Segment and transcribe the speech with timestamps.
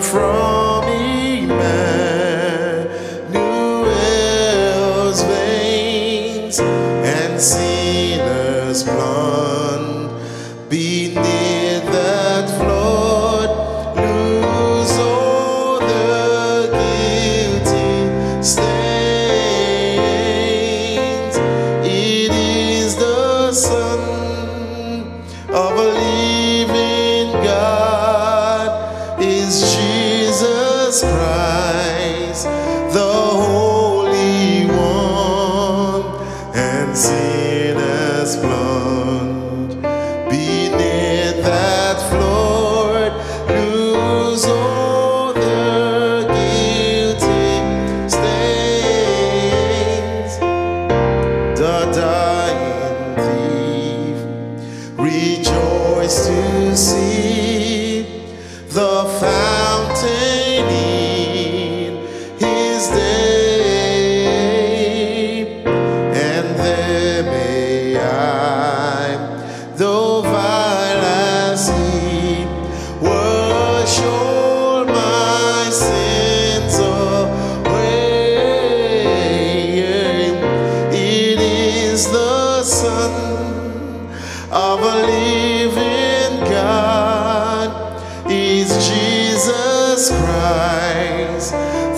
[0.00, 1.52] Drawn from Emmanuel's
[5.22, 7.71] veins and sinners
[31.02, 31.61] Christ,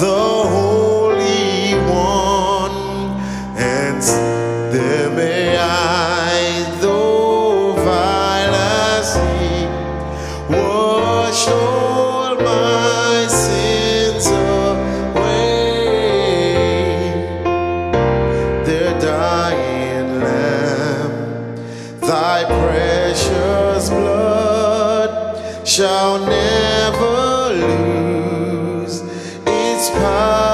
[0.00, 0.67] the Holy
[30.00, 30.47] its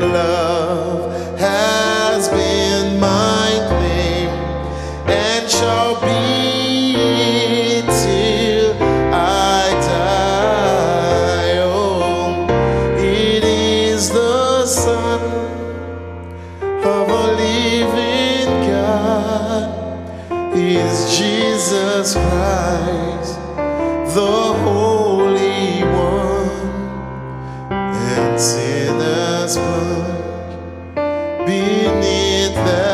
[0.00, 4.28] love has been my claim
[5.08, 8.72] and shall be till
[9.14, 11.58] I die.
[11.62, 12.46] Oh,
[12.98, 15.20] it is the Son
[16.62, 19.66] of a living God,
[20.56, 23.34] is Jesus Christ,
[24.14, 26.72] the Holy One,
[27.72, 29.17] and sinners.
[29.48, 30.96] His work
[31.46, 32.87] beneath the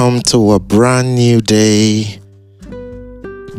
[0.00, 2.20] Welcome to a brand new day.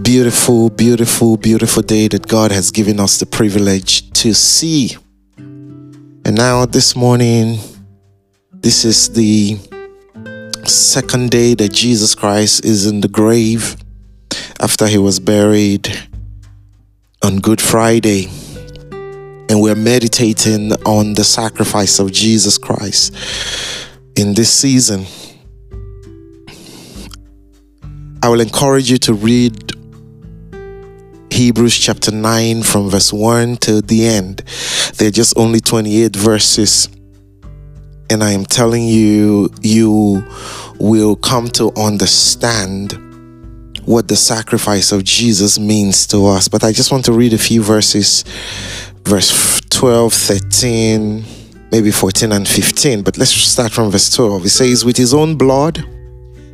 [0.01, 4.97] Beautiful, beautiful, beautiful day that God has given us the privilege to see.
[5.37, 7.59] And now, this morning,
[8.53, 9.59] this is the
[10.65, 13.75] second day that Jesus Christ is in the grave
[14.59, 15.95] after he was buried
[17.23, 18.29] on Good Friday.
[19.47, 23.13] And we're meditating on the sacrifice of Jesus Christ
[24.15, 25.05] in this season.
[28.31, 29.73] Will encourage you to read
[31.33, 34.41] Hebrews chapter 9 from verse 1 to the end.
[34.95, 36.87] They're just only 28 verses.
[38.09, 40.25] And I am telling you, you
[40.79, 42.93] will come to understand
[43.85, 46.47] what the sacrifice of Jesus means to us.
[46.47, 48.23] But I just want to read a few verses,
[49.03, 51.25] verse 12, 13,
[51.69, 53.01] maybe 14 and 15.
[53.01, 54.45] But let's start from verse 12.
[54.45, 55.83] It says, With his own blood,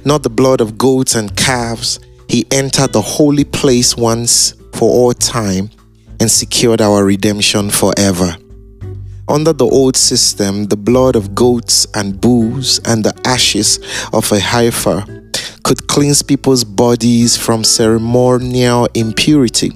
[0.07, 1.99] not the blood of goats and calves.
[2.29, 5.69] He entered the holy place once for all time
[6.21, 8.37] and secured our redemption forever.
[9.27, 13.79] Under the old system, the blood of goats and bulls and the ashes
[14.13, 15.03] of a heifer
[15.63, 19.73] could cleanse people's bodies from ceremonial impurity.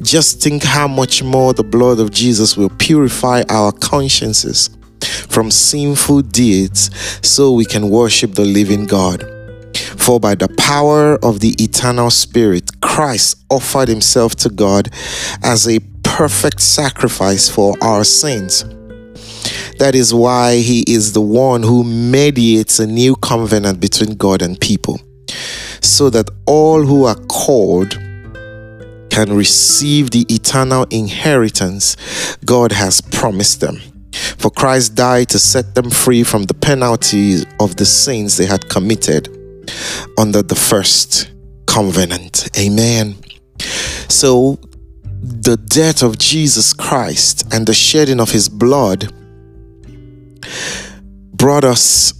[0.00, 4.70] Just think how much more the blood of Jesus will purify our consciences
[5.30, 6.90] from sinful deeds
[7.26, 9.24] so we can worship the living God.
[9.96, 14.90] For by the power of the eternal Spirit, Christ offered himself to God
[15.42, 18.64] as a perfect sacrifice for our sins.
[19.78, 24.60] That is why he is the one who mediates a new covenant between God and
[24.60, 25.00] people,
[25.80, 27.98] so that all who are called
[29.10, 31.96] can receive the eternal inheritance
[32.44, 33.80] God has promised them.
[34.12, 38.68] For Christ died to set them free from the penalty of the sins they had
[38.68, 39.28] committed
[40.18, 41.30] under the first
[41.66, 42.48] covenant.
[42.58, 43.16] Amen.
[44.08, 44.58] So,
[45.22, 49.12] the death of Jesus Christ and the shedding of his blood
[51.34, 52.14] brought us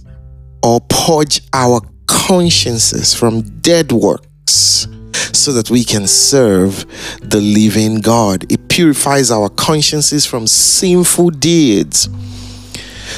[0.63, 4.87] or purge our consciences from dead works
[5.33, 6.85] so that we can serve
[7.21, 8.51] the living God.
[8.51, 12.07] It purifies our consciences from sinful deeds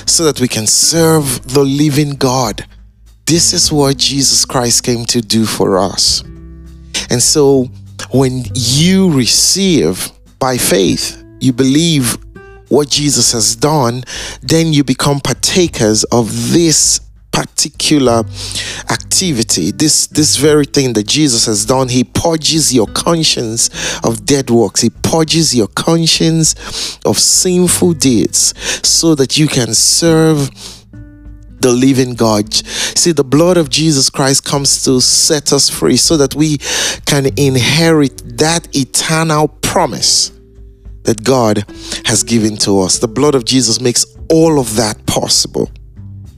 [0.08, 2.66] so that we can serve the living God.
[3.28, 6.22] This is what Jesus Christ came to do for us.
[7.12, 7.68] And so
[8.12, 12.18] when you receive by faith, you believe
[12.70, 14.04] what Jesus has done,
[14.42, 17.00] then you become partakers of this
[17.34, 18.24] particular
[18.90, 23.70] activity this this very thing that jesus has done he purges your conscience
[24.06, 28.54] of dead works he purges your conscience of sinful deeds
[28.88, 30.50] so that you can serve
[31.64, 32.54] the living God.
[32.54, 36.58] See, the blood of Jesus Christ comes to set us free so that we
[37.06, 40.32] can inherit that eternal promise
[41.04, 41.66] that God
[42.06, 43.00] has given to us.
[43.00, 45.72] The blood of Jesus makes all of that possible.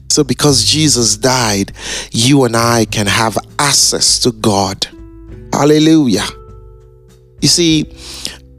[0.08, 1.72] So, because Jesus died,
[2.10, 4.86] you and I can have access to God.
[5.52, 6.26] Hallelujah.
[7.40, 7.84] You see,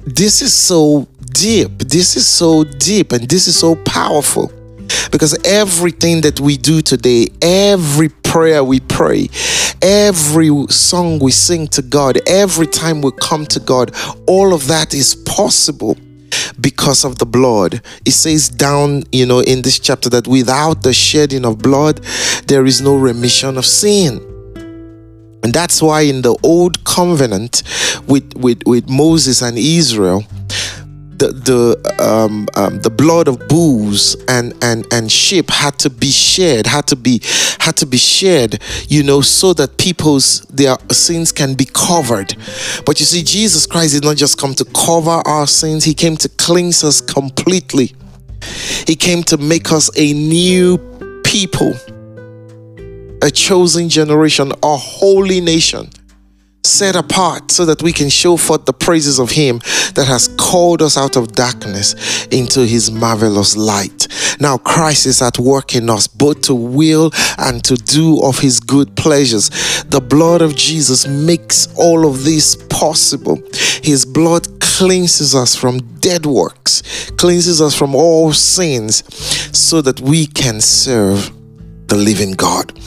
[0.05, 1.79] this is so deep.
[1.79, 4.51] This is so deep and this is so powerful
[5.11, 9.29] because everything that we do today, every prayer we pray,
[9.81, 13.93] every song we sing to God, every time we come to God,
[14.27, 15.97] all of that is possible
[16.59, 17.81] because of the blood.
[18.05, 22.03] It says down, you know, in this chapter that without the shedding of blood,
[22.47, 24.17] there is no remission of sin.
[25.43, 27.63] And that's why in the old covenant
[28.07, 30.23] with, with, with Moses and Israel,
[31.17, 36.12] the the um, um, the blood of bulls and and and sheep had to be
[36.12, 37.21] shed, had to be
[37.59, 42.36] had to be shed, you know, so that people's their sins can be covered.
[42.86, 46.17] But you see, Jesus Christ did not just come to cover our sins; He came
[46.17, 47.93] to cleanse us completely.
[48.86, 50.77] He came to make us a new
[51.24, 51.74] people,
[53.21, 55.89] a chosen generation, a holy nation
[56.67, 59.59] set apart so that we can show forth the praises of Him
[59.95, 64.07] that has called us out of darkness into His marvelous light.
[64.39, 68.59] Now, Christ is at work in us both to will and to do of His
[68.59, 69.50] good pleasures.
[69.86, 73.41] The blood of Jesus makes all of this possible.
[73.81, 79.03] His blood cleanses us from dead works, cleanses us from all sins,
[79.57, 81.31] so that we can serve
[81.88, 82.79] the living God.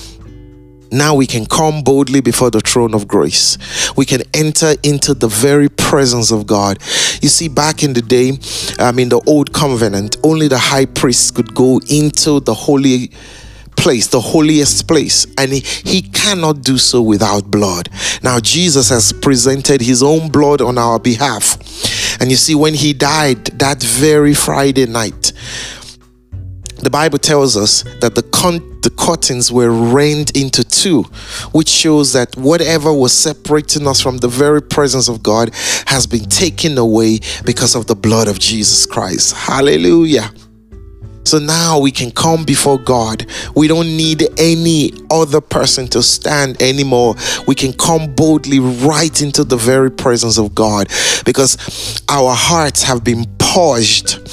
[0.92, 3.58] Now we can come boldly before the throne of grace.
[3.96, 6.78] We can enter into the very presence of God.
[7.22, 8.38] You see, back in the day,
[8.78, 13.10] um, in the old covenant, only the high priest could go into the holy
[13.76, 17.88] place, the holiest place, and he, he cannot do so without blood.
[18.22, 21.56] Now, Jesus has presented his own blood on our behalf.
[22.20, 25.19] And you see, when he died that very Friday night,
[26.80, 31.02] the Bible tells us that the con- the curtains were rent into two,
[31.52, 35.50] which shows that whatever was separating us from the very presence of God
[35.86, 39.34] has been taken away because of the blood of Jesus Christ.
[39.34, 40.32] Hallelujah.
[41.24, 43.26] So now we can come before God.
[43.54, 47.14] We don't need any other person to stand anymore.
[47.46, 50.88] We can come boldly right into the very presence of God
[51.24, 54.29] because our hearts have been purged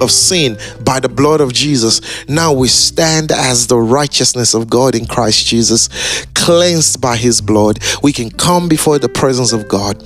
[0.00, 2.28] of sin by the blood of Jesus.
[2.28, 5.88] Now we stand as the righteousness of God in Christ Jesus,
[6.34, 7.78] cleansed by his blood.
[8.02, 10.02] We can come before the presence of God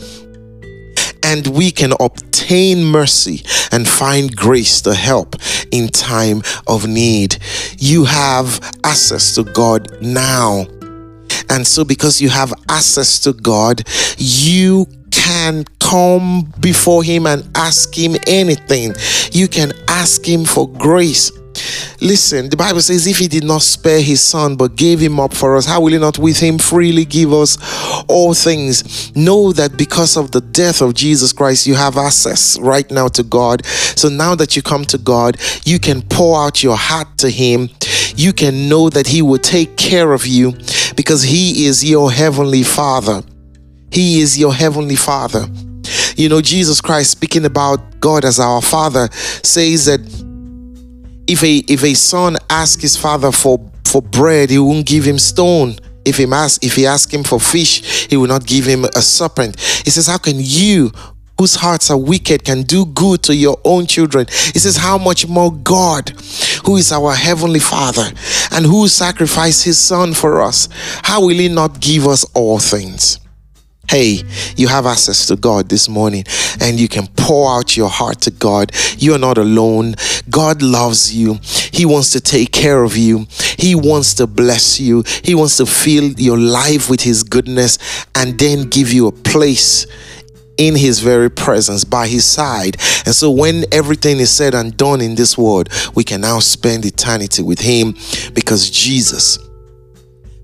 [1.23, 5.37] and we can obtain mercy and find grace to help
[5.71, 7.39] in time of need.
[7.79, 10.67] You have access to God now.
[11.49, 13.83] And so, because you have access to God,
[14.17, 14.87] you
[15.23, 18.95] can come before Him and ask Him anything.
[19.31, 21.31] You can ask Him for grace.
[22.01, 25.35] Listen, the Bible says, if he did not spare his son but gave him up
[25.35, 27.59] for us, how will he not with him freely give us
[28.09, 29.15] all things?
[29.15, 33.23] Know that because of the death of Jesus Christ, you have access right now to
[33.23, 33.65] God.
[33.67, 37.69] So now that you come to God, you can pour out your heart to him.
[38.17, 40.53] You can know that he will take care of you
[40.97, 43.23] because he is your heavenly father.
[43.93, 45.47] He is your heavenly father.
[46.17, 50.01] You know, Jesus Christ, speaking about God as our father, says that
[51.27, 55.19] if a if a son asks his father for for bread, he won't give him
[55.19, 55.77] stone.
[56.05, 59.03] If he ask if he ask him for fish, he will not give him a
[59.03, 59.61] serpent.
[59.61, 60.91] He says, How can you
[61.39, 64.27] whose hearts are wicked can do good to your own children.
[64.29, 66.11] He says, How much more God,
[66.65, 68.13] who is our heavenly Father
[68.53, 70.69] and who sacrificed his Son for us,
[71.03, 73.19] how will he not give us all things?
[73.93, 74.23] Hey,
[74.57, 76.25] you have access to God this morning
[76.63, 78.73] and you can pour out your heart to God.
[78.97, 79.97] You are not alone.
[80.31, 81.39] God loves you.
[81.75, 83.27] He wants to take care of you.
[83.59, 85.05] He wants to bless you.
[85.23, 89.87] He wants to fill your life with His goodness and then give you a place
[90.57, 92.77] in his very presence by his side.
[93.05, 96.85] And so when everything is said and done in this world, we can now spend
[96.87, 97.95] eternity with him
[98.35, 99.39] because Jesus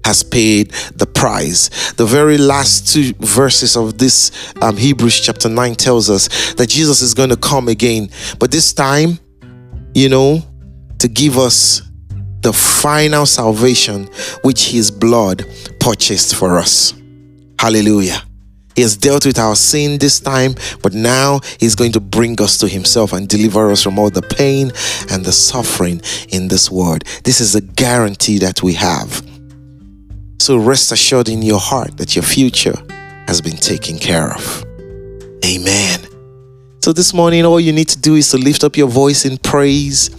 [0.04, 1.92] has paid the price.
[1.92, 7.02] The very last two verses of this um, Hebrews chapter 9 tells us that Jesus
[7.02, 9.18] is going to come again, but this time,
[9.94, 10.42] you know,
[10.98, 11.82] to give us
[12.40, 14.08] the final salvation
[14.42, 15.44] which his blood
[15.80, 16.94] purchased for us.
[17.58, 18.22] Hallelujah.
[18.78, 22.58] He has dealt with our sin this time, but now He's going to bring us
[22.58, 24.70] to Himself and deliver us from all the pain
[25.10, 27.02] and the suffering in this world.
[27.24, 29.20] This is a guarantee that we have.
[30.40, 32.76] So rest assured in your heart that your future
[33.26, 34.64] has been taken care of.
[35.44, 36.00] Amen.
[36.82, 39.38] So this morning, all you need to do is to lift up your voice in
[39.38, 40.10] praise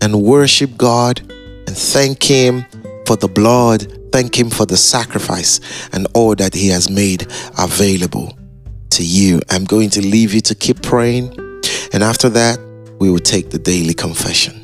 [0.00, 2.64] and worship God and thank Him
[3.06, 5.60] for the blood, thank Him for the sacrifice
[5.92, 7.26] and all that He has made
[7.58, 8.38] available
[8.90, 9.40] to you.
[9.50, 11.28] I'm going to leave you to keep praying,
[11.92, 12.58] and after that,
[13.00, 14.63] we will take the daily confession.